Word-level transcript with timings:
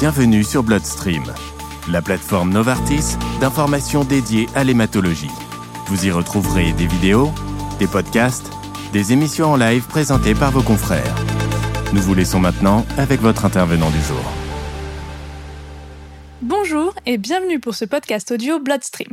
Bienvenue 0.00 0.44
sur 0.44 0.62
Bloodstream, 0.62 1.24
la 1.90 2.00
plateforme 2.00 2.54
Novartis 2.54 3.18
d'information 3.38 4.02
dédiée 4.02 4.46
à 4.54 4.64
l'hématologie. 4.64 5.28
Vous 5.88 6.06
y 6.06 6.10
retrouverez 6.10 6.72
des 6.72 6.86
vidéos, 6.86 7.28
des 7.78 7.86
podcasts, 7.86 8.50
des 8.94 9.12
émissions 9.12 9.52
en 9.52 9.56
live 9.56 9.86
présentées 9.86 10.34
par 10.34 10.52
vos 10.52 10.62
confrères. 10.62 11.14
Nous 11.92 12.00
vous 12.00 12.14
laissons 12.14 12.40
maintenant 12.40 12.86
avec 12.96 13.20
votre 13.20 13.44
intervenant 13.44 13.90
du 13.90 14.00
jour. 14.00 14.24
Bonjour 16.40 16.94
et 17.04 17.18
bienvenue 17.18 17.60
pour 17.60 17.74
ce 17.74 17.84
podcast 17.84 18.30
audio 18.30 18.58
Bloodstream. 18.58 19.12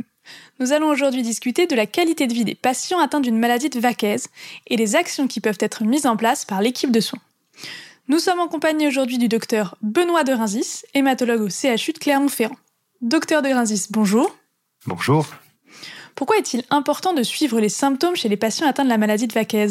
Nous 0.58 0.72
allons 0.72 0.88
aujourd'hui 0.88 1.20
discuter 1.20 1.66
de 1.66 1.76
la 1.76 1.84
qualité 1.84 2.26
de 2.26 2.32
vie 2.32 2.46
des 2.46 2.54
patients 2.54 3.00
atteints 3.00 3.20
d'une 3.20 3.38
maladie 3.38 3.68
de 3.68 3.78
Vaquez 3.78 4.16
et 4.68 4.78
les 4.78 4.96
actions 4.96 5.28
qui 5.28 5.42
peuvent 5.42 5.58
être 5.60 5.84
mises 5.84 6.06
en 6.06 6.16
place 6.16 6.46
par 6.46 6.62
l'équipe 6.62 6.92
de 6.92 7.00
soins. 7.00 7.20
Nous 8.10 8.20
sommes 8.20 8.40
en 8.40 8.48
compagnie 8.48 8.88
aujourd'hui 8.88 9.18
du 9.18 9.28
docteur 9.28 9.76
Benoît 9.82 10.24
de 10.24 10.32
Rinzis, 10.32 10.82
hématologue 10.94 11.42
au 11.42 11.48
CHU 11.50 11.92
de 11.92 11.98
Clermont-Ferrand. 11.98 12.56
Docteur 13.02 13.42
de 13.42 13.50
Rinzis, 13.50 13.88
bonjour. 13.90 14.34
Bonjour. 14.86 15.26
Pourquoi 16.14 16.38
est-il 16.38 16.64
important 16.70 17.12
de 17.12 17.22
suivre 17.22 17.60
les 17.60 17.68
symptômes 17.68 18.16
chez 18.16 18.30
les 18.30 18.38
patients 18.38 18.66
atteints 18.66 18.84
de 18.84 18.88
la 18.88 18.96
maladie 18.96 19.26
de 19.26 19.34
Vaquez 19.34 19.66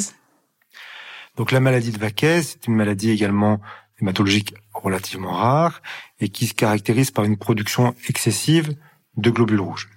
Donc 1.36 1.52
la 1.52 1.60
maladie 1.60 1.92
de 1.92 1.98
Vaquez, 1.98 2.44
c'est 2.44 2.68
une 2.68 2.76
maladie 2.76 3.10
également 3.10 3.60
hématologique 4.00 4.54
relativement 4.72 5.34
rare 5.34 5.82
et 6.20 6.30
qui 6.30 6.46
se 6.46 6.54
caractérise 6.54 7.10
par 7.10 7.26
une 7.26 7.38
production 7.38 7.96
excessive 8.08 8.76
de 9.16 9.32
globules 9.32 9.62
rouges. 9.62 9.90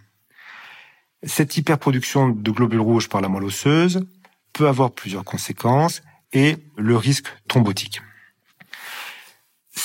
Cette 1.24 1.58
hyperproduction 1.58 2.30
de 2.30 2.50
globules 2.50 2.80
rouges 2.80 3.10
par 3.10 3.20
la 3.20 3.28
moelle 3.28 3.44
osseuse 3.44 4.00
peut 4.54 4.66
avoir 4.66 4.92
plusieurs 4.92 5.24
conséquences 5.24 6.00
et 6.32 6.56
le 6.78 6.96
risque 6.96 7.26
thrombotique. 7.46 8.00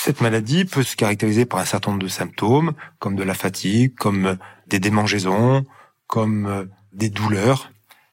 Cette 0.06 0.20
maladie 0.20 0.64
peut 0.64 0.84
se 0.84 0.94
caractériser 0.94 1.46
par 1.46 1.58
un 1.58 1.64
certain 1.64 1.90
nombre 1.90 2.04
de 2.04 2.08
symptômes, 2.08 2.74
comme 3.00 3.16
de 3.16 3.24
la 3.24 3.34
fatigue, 3.34 3.92
comme 3.96 4.38
des 4.68 4.78
démangeaisons, 4.78 5.66
comme 6.06 6.70
des 6.92 7.10
douleurs, 7.10 7.72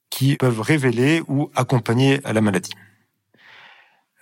qui 0.10 0.36
peuvent 0.38 0.60
révéler 0.60 1.22
ou 1.28 1.52
accompagner 1.54 2.20
à 2.26 2.34
la 2.34 2.42
maladie. 2.42 2.74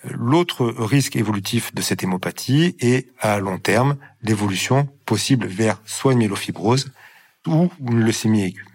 L'autre 0.04 0.66
risque 0.66 1.16
évolutif 1.16 1.74
de 1.74 1.82
cette 1.82 2.04
hémopathie 2.04 2.76
est, 2.82 3.08
à 3.22 3.40
long 3.40 3.58
terme, 3.58 3.96
l'évolution 4.22 4.90
possible 5.06 5.48
vers 5.48 5.82
soit 5.86 6.12
une 6.12 6.20
myélofibrose 6.20 6.92
ou 7.48 7.72
une 7.80 8.02
leucémie 8.02 8.44
aiguë. 8.44 8.66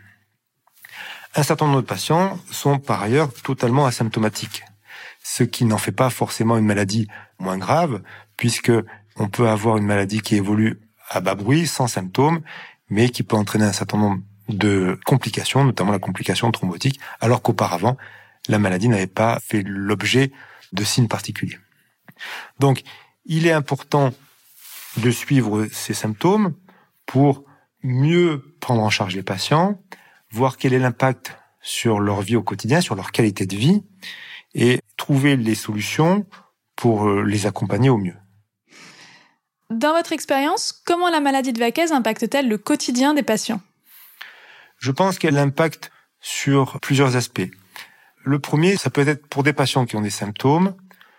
Un 1.35 1.43
certain 1.43 1.67
nombre 1.67 1.83
de 1.83 1.87
patients 1.87 2.41
sont 2.51 2.79
par 2.79 3.03
ailleurs 3.03 3.31
totalement 3.35 3.85
asymptomatiques, 3.85 4.63
ce 5.23 5.43
qui 5.43 5.67
n'en 5.67 5.77
fait 5.77 5.93
pas 5.93 6.09
forcément 6.09 6.57
une 6.57 6.65
maladie 6.65 7.09
moins 7.39 7.59
grave, 7.59 8.01
puisque 8.37 8.73
on 9.17 9.29
peut 9.29 9.49
avoir 9.49 9.77
une 9.77 9.87
maladie 9.87 10.21
qui 10.21 10.37
évolue 10.37 10.81
à 11.09 11.21
bas 11.21 11.35
bruit, 11.35 11.67
sans 11.67 11.87
symptômes, 11.87 12.41
mais 12.89 13.09
qui 13.09 13.23
peut 13.23 13.37
entraîner 13.37 13.65
un 13.65 13.73
certain 13.73 13.99
nombre 13.99 14.23
de 14.49 14.99
complications, 15.07 15.65
notamment 15.65 15.93
la 15.93 15.99
complication 15.99 16.51
thrombotique, 16.53 17.01
alors 17.21 17.43
qu'auparavant, 17.43 17.97
la 18.49 18.59
maladie 18.59 18.89
n'avait 18.89 19.07
pas 19.07 19.39
fait 19.41 19.63
l'objet 19.65 20.33
de 20.73 20.85
signes 20.85 21.09
particuliers. 21.09 21.59
Donc, 22.61 22.83
il 23.25 23.47
est 23.47 23.53
important 23.53 24.13
de 24.99 25.11
suivre 25.11 25.67
ces 25.73 25.95
symptômes 25.95 26.55
pour 27.07 27.45
mieux 27.83 28.57
prendre 28.61 28.83
en 28.83 28.91
charge 28.91 29.15
les 29.15 29.23
patients, 29.23 29.81
voir 30.31 30.57
quel 30.57 30.73
est 30.73 30.79
l'impact 30.79 31.37
sur 31.61 31.99
leur 31.99 32.23
vie 32.23 32.37
au 32.37 32.43
quotidien, 32.43 32.81
sur 32.81 32.95
leur 32.95 33.11
qualité 33.13 33.47
de 33.47 33.57
vie, 33.57 33.83
et 34.55 34.81
trouver 34.97 35.37
les 35.37 35.55
solutions 35.55 36.27
pour 36.77 37.09
les 37.11 37.47
accompagner 37.47 37.91
au 37.91 37.99
mieux. 37.99 38.17
Dans 39.71 39.93
votre 39.93 40.13
expérience, 40.13 40.73
comment 40.85 41.11
la 41.11 41.21
maladie 41.21 41.53
de 41.53 41.59
Vaquez 41.59 41.91
impacte-t-elle 41.93 42.49
le 42.49 42.57
quotidien 42.57 43.15
des 43.15 43.25
patients? 43.25 43.61
Je 44.79 44.93
pense 44.93 45.19
qu'elle 45.19 45.39
impacte 45.39 45.91
sur 46.21 46.79
plusieurs 46.81 47.17
aspects. 47.17 47.51
Le 48.25 48.39
premier, 48.39 48.77
ça 48.77 48.91
peut 48.91 49.07
être 49.07 49.27
pour 49.27 49.43
des 49.43 49.53
patients 49.53 49.85
qui 49.87 49.97
ont 49.97 50.01
des 50.01 50.11
symptômes, 50.11 50.75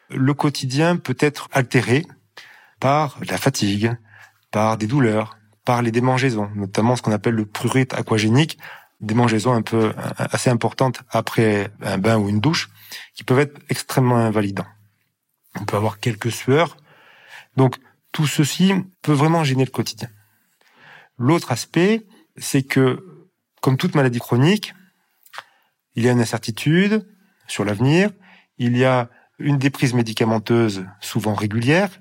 le 0.10 0.34
quotidien 0.34 0.96
peut 0.96 1.18
être 1.20 1.50
altéré 1.52 2.06
par 2.80 3.18
la 3.28 3.38
fatigue, 3.38 3.98
par 4.52 4.78
des 4.78 4.88
douleurs, 4.88 5.38
par 5.66 5.82
les 5.82 5.92
démangeaisons, 5.92 6.50
notamment 6.56 6.96
ce 6.96 7.02
qu'on 7.02 7.12
appelle 7.12 7.36
le 7.36 7.46
prurite 7.46 7.94
aquagénique, 7.94 8.58
démangeaisons 9.02 9.54
un 9.54 9.62
peu 9.62 9.94
assez 10.18 10.50
importantes 10.50 11.02
après 11.10 11.70
un 11.82 11.98
bain 11.98 12.18
ou 12.18 12.30
une 12.30 12.40
douche, 12.40 12.70
qui 13.14 13.24
peuvent 13.26 13.40
être 13.40 13.60
extrêmement 13.70 14.18
invalidants. 14.18 14.68
On 15.60 15.66
peut 15.66 15.76
avoir 15.76 16.00
quelques 16.00 16.32
sueurs. 16.32 16.78
Donc, 17.58 17.76
tout 18.18 18.26
ceci 18.26 18.74
peut 19.04 19.14
vraiment 19.14 19.44
gêner 19.44 19.64
le 19.64 19.70
quotidien. 19.70 20.10
L'autre 21.20 21.52
aspect, 21.52 22.08
c'est 22.36 22.64
que, 22.64 23.28
comme 23.62 23.78
toute 23.78 23.94
maladie 23.94 24.18
chronique, 24.18 24.74
il 25.94 26.04
y 26.04 26.10
a 26.10 26.14
une 26.14 26.20
incertitude 26.20 27.08
sur 27.48 27.64
l'avenir, 27.64 28.10
il 28.58 28.76
y 28.76 28.86
a 28.86 29.12
une 29.38 29.60
déprise 29.60 29.94
médicamenteuse 29.94 30.84
souvent 31.00 31.36
régulière, 31.36 31.92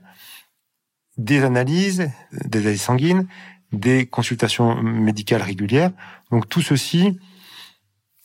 des 1.19 1.45
analyses, 1.45 2.11
des 2.33 2.61
analyses 2.61 2.81
sanguines, 2.81 3.29
des 3.73 4.07
consultations 4.07 4.75
médicales 4.83 5.43
régulières. 5.43 5.91
Donc 6.31 6.49
tout 6.49 6.63
ceci 6.63 7.21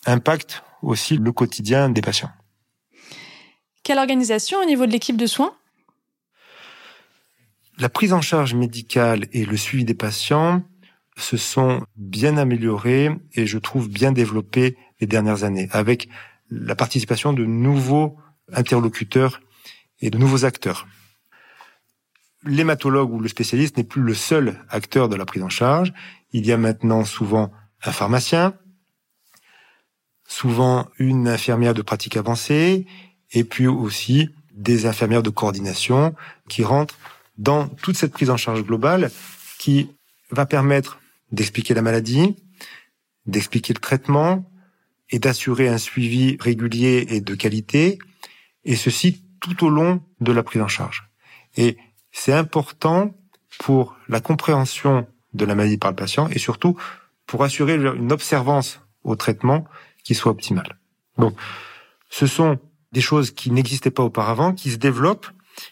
impacte 0.05 0.63
aussi 0.81 1.17
le 1.17 1.33
quotidien 1.33 1.89
des 1.89 2.01
patients. 2.01 2.31
Quelle 3.83 3.99
organisation 3.99 4.59
au 4.59 4.65
niveau 4.65 4.85
de 4.85 4.93
l'équipe 4.93 5.17
de 5.17 5.25
soins? 5.25 5.53
La 7.81 7.89
prise 7.89 8.13
en 8.13 8.21
charge 8.21 8.53
médicale 8.53 9.25
et 9.33 9.43
le 9.43 9.57
suivi 9.57 9.85
des 9.85 9.95
patients 9.95 10.61
se 11.17 11.35
sont 11.35 11.83
bien 11.95 12.37
améliorés 12.37 13.09
et 13.33 13.47
je 13.47 13.57
trouve 13.57 13.89
bien 13.89 14.11
développés 14.11 14.77
les 14.99 15.07
dernières 15.07 15.43
années 15.43 15.67
avec 15.71 16.07
la 16.51 16.75
participation 16.75 17.33
de 17.33 17.43
nouveaux 17.43 18.19
interlocuteurs 18.53 19.41
et 19.99 20.11
de 20.11 20.19
nouveaux 20.19 20.45
acteurs. 20.45 20.85
L'hématologue 22.43 23.11
ou 23.11 23.19
le 23.19 23.27
spécialiste 23.27 23.77
n'est 23.77 23.83
plus 23.83 24.03
le 24.03 24.13
seul 24.13 24.63
acteur 24.69 25.09
de 25.09 25.15
la 25.15 25.25
prise 25.25 25.41
en 25.41 25.49
charge. 25.49 25.91
Il 26.33 26.45
y 26.45 26.51
a 26.51 26.57
maintenant 26.57 27.03
souvent 27.03 27.51
un 27.83 27.91
pharmacien, 27.91 28.53
souvent 30.27 30.87
une 30.99 31.27
infirmière 31.27 31.73
de 31.73 31.81
pratique 31.81 32.15
avancée 32.15 32.85
et 33.31 33.43
puis 33.43 33.65
aussi 33.65 34.29
des 34.53 34.85
infirmières 34.85 35.23
de 35.23 35.31
coordination 35.31 36.13
qui 36.47 36.63
rentrent 36.63 36.97
dans 37.37 37.67
toute 37.67 37.97
cette 37.97 38.13
prise 38.13 38.29
en 38.29 38.37
charge 38.37 38.63
globale 38.63 39.11
qui 39.57 39.89
va 40.29 40.45
permettre 40.45 40.99
d'expliquer 41.31 41.73
la 41.73 41.81
maladie, 41.81 42.35
d'expliquer 43.25 43.73
le 43.73 43.79
traitement 43.79 44.51
et 45.09 45.19
d'assurer 45.19 45.67
un 45.67 45.77
suivi 45.77 46.37
régulier 46.39 47.05
et 47.09 47.21
de 47.21 47.35
qualité, 47.35 47.99
et 48.63 48.75
ceci 48.75 49.23
tout 49.39 49.65
au 49.65 49.69
long 49.69 50.01
de 50.19 50.31
la 50.31 50.43
prise 50.43 50.61
en 50.61 50.67
charge. 50.67 51.09
Et 51.57 51.77
c'est 52.11 52.33
important 52.33 53.13
pour 53.59 53.95
la 54.07 54.21
compréhension 54.21 55.07
de 55.33 55.45
la 55.45 55.55
maladie 55.55 55.77
par 55.77 55.91
le 55.91 55.95
patient 55.95 56.27
et 56.29 56.39
surtout 56.39 56.77
pour 57.25 57.43
assurer 57.43 57.75
une 57.75 58.11
observance 58.11 58.81
au 59.03 59.15
traitement 59.15 59.65
qui 60.03 60.15
soit 60.15 60.31
optimale. 60.31 60.77
Donc, 61.17 61.35
ce 62.09 62.27
sont 62.27 62.59
des 62.91 63.01
choses 63.01 63.31
qui 63.31 63.51
n'existaient 63.51 63.91
pas 63.91 64.03
auparavant, 64.03 64.53
qui 64.53 64.71
se 64.71 64.77
développent, 64.77 65.27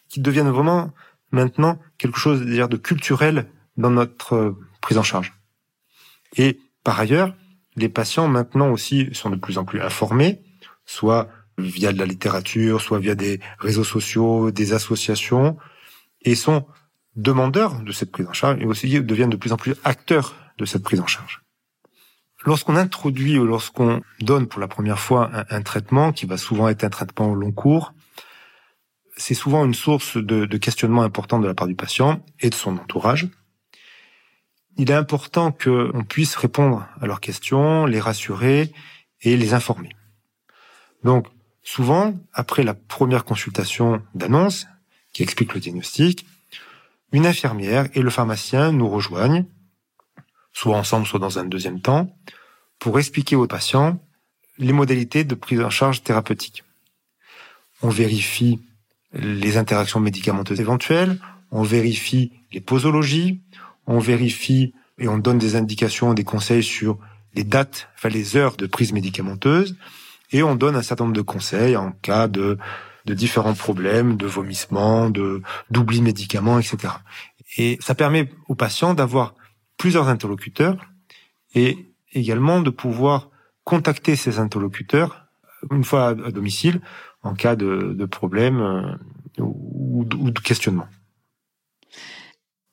qui 0.07 0.19
deviennent 0.19 0.49
vraiment 0.49 0.91
maintenant 1.31 1.79
quelque 1.97 2.17
chose 2.17 2.41
de 2.45 2.77
culturel 2.77 3.47
dans 3.77 3.89
notre 3.89 4.35
euh, 4.35 4.57
prise 4.81 4.97
en 4.97 5.03
charge. 5.03 5.33
Et 6.35 6.59
par 6.83 6.99
ailleurs, 6.99 7.33
les 7.75 7.89
patients 7.89 8.27
maintenant 8.27 8.69
aussi 8.69 9.09
sont 9.13 9.29
de 9.29 9.35
plus 9.35 9.57
en 9.57 9.65
plus 9.65 9.81
informés, 9.81 10.41
soit 10.85 11.29
via 11.57 11.91
de 11.91 11.97
la 11.97 12.05
littérature, 12.05 12.81
soit 12.81 12.99
via 12.99 13.15
des 13.15 13.39
réseaux 13.59 13.83
sociaux, 13.83 14.51
des 14.51 14.73
associations, 14.73 15.57
et 16.21 16.35
sont 16.35 16.65
demandeurs 17.15 17.81
de 17.81 17.91
cette 17.91 18.11
prise 18.11 18.27
en 18.27 18.33
charge 18.33 18.61
et 18.61 18.65
aussi 18.65 19.01
deviennent 19.01 19.29
de 19.29 19.37
plus 19.37 19.51
en 19.51 19.57
plus 19.57 19.75
acteurs 19.83 20.35
de 20.57 20.65
cette 20.65 20.83
prise 20.83 20.99
en 20.99 21.07
charge. 21.07 21.41
Lorsqu'on 22.45 22.77
introduit 22.77 23.37
ou 23.37 23.45
lorsqu'on 23.45 24.01
donne 24.21 24.47
pour 24.47 24.61
la 24.61 24.67
première 24.67 24.99
fois 24.99 25.29
un, 25.33 25.45
un, 25.49 25.61
traitement, 25.61 26.13
qui 26.13 26.25
va 26.25 26.37
souvent 26.37 26.69
être 26.69 26.83
un 26.85 26.89
traitement 26.89 27.31
au 27.31 27.35
long 27.35 27.51
cours, 27.51 27.93
c'est 29.19 29.33
souvent 29.33 29.65
une 29.65 29.73
source 29.73 30.17
de, 30.17 30.45
de 30.45 30.57
questionnement 30.57 31.01
important 31.01 31.39
de 31.39 31.47
la 31.47 31.53
part 31.53 31.67
du 31.67 31.75
patient 31.75 32.23
et 32.39 32.49
de 32.49 32.55
son 32.55 32.77
entourage. 32.77 33.27
Il 34.77 34.89
est 34.89 34.95
important 34.95 35.51
qu'on 35.51 36.05
puisse 36.07 36.35
répondre 36.35 36.87
à 37.01 37.05
leurs 37.05 37.19
questions, 37.19 37.85
les 37.85 37.99
rassurer 37.99 38.71
et 39.21 39.35
les 39.35 39.53
informer. 39.53 39.89
Donc, 41.03 41.27
souvent, 41.63 42.13
après 42.33 42.63
la 42.63 42.73
première 42.73 43.25
consultation 43.25 44.01
d'annonce, 44.15 44.67
qui 45.11 45.21
explique 45.21 45.53
le 45.53 45.59
diagnostic, 45.59 46.25
une 47.11 47.25
infirmière 47.25 47.87
et 47.93 48.01
le 48.01 48.09
pharmacien 48.09 48.71
nous 48.71 48.87
rejoignent, 48.87 49.45
soit 50.53 50.77
ensemble, 50.77 51.05
soit 51.05 51.19
dans 51.19 51.39
un 51.39 51.45
deuxième 51.45 51.81
temps, 51.81 52.15
pour 52.79 52.99
expliquer 52.99 53.35
aux 53.35 53.47
patients 53.47 54.01
les 54.57 54.73
modalités 54.73 55.25
de 55.25 55.35
prise 55.35 55.61
en 55.61 55.69
charge 55.69 56.03
thérapeutique. 56.03 56.63
On 57.81 57.89
vérifie 57.89 58.61
les 59.13 59.57
interactions 59.57 59.99
médicamenteuses 59.99 60.59
éventuelles, 60.59 61.17
on 61.51 61.63
vérifie 61.63 62.31
les 62.51 62.61
posologies, 62.61 63.41
on 63.87 63.99
vérifie 63.99 64.73
et 64.99 65.07
on 65.07 65.17
donne 65.17 65.37
des 65.37 65.55
indications, 65.55 66.13
des 66.13 66.23
conseils 66.23 66.63
sur 66.63 66.99
les 67.33 67.43
dates, 67.43 67.89
enfin 67.95 68.09
les 68.09 68.35
heures 68.35 68.55
de 68.55 68.67
prise 68.67 68.91
médicamenteuse, 68.91 69.75
et 70.31 70.43
on 70.43 70.55
donne 70.55 70.75
un 70.75 70.81
certain 70.81 71.05
nombre 71.05 71.15
de 71.15 71.21
conseils 71.21 71.75
en 71.75 71.91
cas 71.91 72.27
de, 72.27 72.57
de 73.05 73.13
différents 73.13 73.53
problèmes, 73.53 74.17
de 74.17 74.27
vomissements, 74.27 75.09
de 75.09 75.41
d'oubli 75.71 76.01
médicaments, 76.01 76.59
etc. 76.59 76.93
Et 77.57 77.77
ça 77.81 77.95
permet 77.95 78.29
aux 78.47 78.55
patients 78.55 78.93
d'avoir 78.93 79.33
plusieurs 79.77 80.07
interlocuteurs 80.07 80.77
et 81.55 81.93
également 82.13 82.61
de 82.61 82.69
pouvoir 82.69 83.29
contacter 83.63 84.15
ces 84.15 84.39
interlocuteurs 84.39 85.25
une 85.71 85.83
fois 85.83 86.09
à, 86.09 86.13
domicile 86.13 86.81
en 87.23 87.33
cas 87.33 87.55
de, 87.55 87.93
de 87.93 88.05
problème 88.05 88.61
euh, 88.61 89.41
ou, 89.41 90.05
ou 90.17 90.31
de 90.31 90.39
questionnement. 90.39 90.87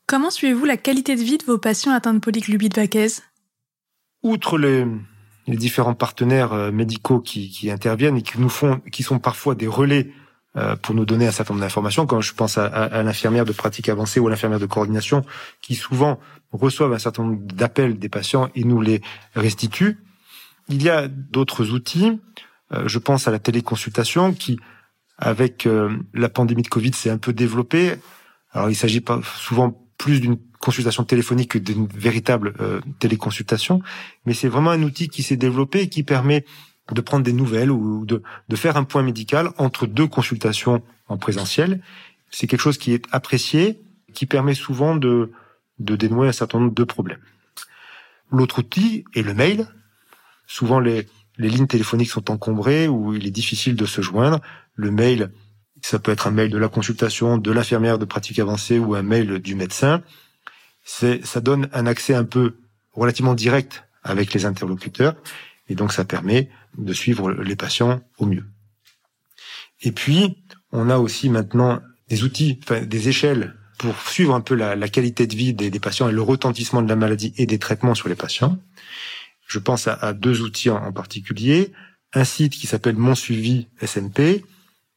Comment 0.06 0.30
suivez-vous 0.30 0.64
la 0.64 0.76
qualité 0.76 1.16
de 1.16 1.22
vie 1.22 1.38
de 1.38 1.44
vos 1.44 1.58
patients 1.58 1.92
atteints 1.92 2.14
de 2.14 2.20
polyglubite 2.20 2.76
vaquaise? 2.76 3.24
Outre 4.22 4.56
les, 4.56 4.86
les, 5.48 5.56
différents 5.56 5.94
partenaires 5.94 6.52
euh, 6.52 6.70
médicaux 6.70 7.20
qui, 7.20 7.50
qui, 7.50 7.70
interviennent 7.70 8.16
et 8.16 8.22
qui 8.22 8.40
nous 8.40 8.48
font, 8.48 8.80
qui 8.92 9.02
sont 9.02 9.18
parfois 9.18 9.56
des 9.56 9.66
relais 9.66 10.12
euh, 10.56 10.76
pour 10.76 10.94
nous 10.94 11.04
donner 11.04 11.26
un 11.26 11.32
certain 11.32 11.54
nombre 11.54 11.64
d'informations, 11.64 12.06
quand 12.06 12.20
je 12.20 12.34
pense 12.34 12.56
à, 12.56 12.66
à, 12.66 13.02
l'infirmière 13.02 13.44
de 13.44 13.52
pratique 13.52 13.88
avancée 13.88 14.20
ou 14.20 14.28
à 14.28 14.30
l'infirmière 14.30 14.60
de 14.60 14.66
coordination, 14.66 15.24
qui 15.60 15.74
souvent 15.74 16.20
reçoivent 16.52 16.92
un 16.92 16.98
certain 16.98 17.24
nombre 17.24 17.42
d'appels 17.42 17.98
des 17.98 18.08
patients 18.08 18.48
et 18.54 18.62
nous 18.62 18.80
les 18.80 19.02
restituent. 19.34 19.98
Il 20.68 20.82
y 20.82 20.88
a 20.88 21.08
d'autres 21.08 21.72
outils. 21.72 22.20
Euh, 22.72 22.88
je 22.88 22.98
pense 22.98 23.28
à 23.28 23.30
la 23.30 23.38
téléconsultation 23.38 24.32
qui, 24.32 24.58
avec 25.18 25.66
la 26.12 26.28
pandémie 26.28 26.62
de 26.62 26.68
Covid, 26.68 26.92
s'est 26.92 27.10
un 27.10 27.18
peu 27.18 27.32
développée. 27.32 27.94
Alors, 28.52 28.70
il 28.70 28.74
s'agit 28.74 29.00
pas 29.00 29.20
souvent 29.38 29.86
plus 29.98 30.20
d'une 30.20 30.38
consultation 30.60 31.04
téléphonique 31.04 31.52
que 31.52 31.58
d'une 31.58 31.86
véritable 31.86 32.54
euh, 32.60 32.80
téléconsultation, 32.98 33.82
mais 34.24 34.34
c'est 34.34 34.48
vraiment 34.48 34.70
un 34.70 34.82
outil 34.82 35.08
qui 35.08 35.22
s'est 35.22 35.36
développé 35.36 35.82
et 35.82 35.88
qui 35.88 36.02
permet 36.02 36.44
de 36.92 37.00
prendre 37.00 37.24
des 37.24 37.32
nouvelles 37.32 37.70
ou 37.70 38.04
de, 38.06 38.22
de 38.48 38.56
faire 38.56 38.76
un 38.76 38.84
point 38.84 39.02
médical 39.02 39.50
entre 39.58 39.86
deux 39.86 40.06
consultations 40.06 40.82
en 41.08 41.18
présentiel. 41.18 41.80
C'est 42.30 42.46
quelque 42.46 42.60
chose 42.60 42.78
qui 42.78 42.92
est 42.92 43.04
apprécié, 43.12 43.80
qui 44.14 44.26
permet 44.26 44.54
souvent 44.54 44.96
de, 44.96 45.32
de 45.78 45.96
dénouer 45.96 46.28
un 46.28 46.32
certain 46.32 46.60
nombre 46.60 46.74
de 46.74 46.84
problèmes. 46.84 47.20
L'autre 48.30 48.60
outil 48.60 49.04
est 49.14 49.22
le 49.22 49.34
mail. 49.34 49.66
Souvent, 50.46 50.80
les, 50.80 51.06
les 51.38 51.48
lignes 51.48 51.66
téléphoniques 51.66 52.10
sont 52.10 52.30
encombrées 52.30 52.88
ou 52.88 53.14
il 53.14 53.26
est 53.26 53.30
difficile 53.30 53.76
de 53.76 53.86
se 53.86 54.00
joindre. 54.00 54.40
Le 54.74 54.90
mail 54.90 55.30
ça 55.82 55.98
peut 55.98 56.12
être 56.12 56.26
un 56.26 56.30
mail 56.30 56.50
de 56.50 56.58
la 56.58 56.68
consultation, 56.68 57.38
de 57.38 57.52
l'infirmière 57.52 57.98
de 57.98 58.04
pratique 58.04 58.38
avancée 58.38 58.78
ou 58.78 58.94
un 58.94 59.02
mail 59.02 59.38
du 59.38 59.54
médecin. 59.54 60.02
Ça 60.84 61.40
donne 61.40 61.68
un 61.72 61.86
accès 61.86 62.14
un 62.14 62.24
peu 62.24 62.56
relativement 62.92 63.34
direct 63.34 63.84
avec 64.02 64.32
les 64.32 64.46
interlocuteurs 64.46 65.14
et 65.68 65.74
donc 65.74 65.92
ça 65.92 66.04
permet 66.04 66.48
de 66.78 66.92
suivre 66.92 67.32
les 67.32 67.56
patients 67.56 68.00
au 68.18 68.26
mieux. 68.26 68.44
Et 69.82 69.92
puis, 69.92 70.42
on 70.72 70.90
a 70.90 70.98
aussi 70.98 71.28
maintenant 71.28 71.80
des 72.08 72.24
outils, 72.24 72.58
enfin, 72.62 72.80
des 72.80 73.08
échelles 73.08 73.54
pour 73.78 74.00
suivre 74.00 74.34
un 74.34 74.40
peu 74.40 74.54
la, 74.54 74.76
qualité 74.88 75.26
de 75.26 75.36
vie 75.36 75.52
des, 75.52 75.70
patients 75.78 76.08
et 76.08 76.12
le 76.12 76.22
retentissement 76.22 76.82
de 76.82 76.88
la 76.88 76.96
maladie 76.96 77.34
et 77.36 77.46
des 77.46 77.58
traitements 77.58 77.94
sur 77.94 78.08
les 78.08 78.14
patients. 78.14 78.58
Je 79.46 79.58
pense 79.58 79.86
à, 79.86 80.12
deux 80.12 80.42
outils 80.42 80.70
en, 80.70 80.92
particulier. 80.92 81.72
Un 82.12 82.24
site 82.24 82.52
qui 82.52 82.66
s'appelle 82.66 82.96
Mon 82.96 83.14
Suivi 83.14 83.68
SMP, 83.80 84.44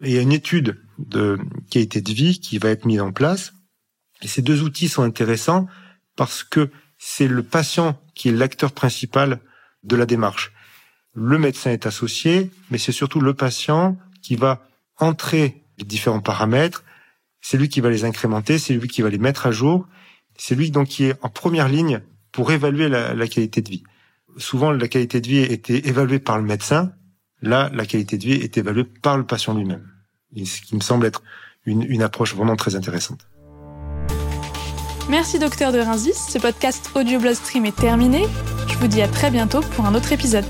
a 0.01 0.07
une 0.07 0.31
étude 0.31 0.81
de 0.97 1.37
qualité 1.69 2.01
de 2.01 2.11
vie 2.11 2.39
qui 2.39 2.57
va 2.57 2.69
être 2.69 2.85
mise 2.85 3.01
en 3.01 3.11
place. 3.11 3.53
Et 4.21 4.27
ces 4.27 4.41
deux 4.41 4.63
outils 4.63 4.89
sont 4.89 5.03
intéressants 5.03 5.67
parce 6.15 6.43
que 6.43 6.69
c'est 6.97 7.27
le 7.27 7.43
patient 7.43 8.01
qui 8.15 8.29
est 8.29 8.33
l'acteur 8.33 8.71
principal 8.71 9.39
de 9.83 9.95
la 9.95 10.05
démarche. 10.05 10.51
Le 11.13 11.37
médecin 11.37 11.71
est 11.71 11.85
associé, 11.85 12.51
mais 12.71 12.77
c'est 12.77 12.91
surtout 12.91 13.21
le 13.21 13.33
patient 13.33 13.97
qui 14.21 14.35
va 14.35 14.67
entrer 14.97 15.63
les 15.77 15.85
différents 15.85 16.21
paramètres. 16.21 16.83
C'est 17.41 17.57
lui 17.57 17.69
qui 17.69 17.81
va 17.81 17.89
les 17.89 18.03
incrémenter, 18.03 18.57
c'est 18.57 18.73
lui 18.73 18.87
qui 18.87 19.01
va 19.01 19.09
les 19.09 19.17
mettre 19.17 19.45
à 19.45 19.51
jour. 19.51 19.87
C'est 20.37 20.55
lui 20.55 20.71
donc 20.71 20.87
qui 20.87 21.05
est 21.05 21.15
en 21.21 21.29
première 21.29 21.69
ligne 21.69 22.01
pour 22.31 22.51
évaluer 22.51 22.89
la 22.89 23.27
qualité 23.27 23.61
de 23.61 23.69
vie. 23.69 23.83
Souvent, 24.37 24.71
la 24.71 24.87
qualité 24.87 25.21
de 25.21 25.27
vie 25.27 25.39
était 25.39 25.87
évaluée 25.87 26.19
par 26.19 26.37
le 26.37 26.43
médecin, 26.43 26.93
Là, 27.41 27.69
la 27.73 27.85
qualité 27.85 28.17
de 28.17 28.23
vie 28.23 28.33
est 28.33 28.57
évaluée 28.57 28.83
par 28.83 29.17
le 29.17 29.25
patient 29.25 29.53
lui-même. 29.53 29.87
Ce 30.35 30.61
qui 30.61 30.75
me 30.75 30.81
semble 30.81 31.05
être 31.05 31.23
une, 31.65 32.01
approche 32.01 32.35
vraiment 32.35 32.55
très 32.55 32.75
intéressante. 32.75 33.27
Merci 35.09 35.39
docteur 35.39 35.71
de 35.71 35.79
Rinzis, 35.79 36.13
ce 36.13 36.37
podcast 36.37 36.91
audio 36.95 37.19
Bloodstream 37.19 37.65
est 37.65 37.75
terminé. 37.75 38.25
Je 38.67 38.77
vous 38.77 38.87
dis 38.87 39.01
à 39.01 39.07
très 39.07 39.31
bientôt 39.31 39.61
pour 39.61 39.85
un 39.85 39.95
autre 39.95 40.11
épisode. 40.11 40.45